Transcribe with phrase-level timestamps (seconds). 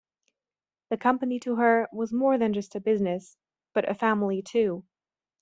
[0.89, 3.37] The company to her was more than just a business,
[3.71, 4.83] but a family too.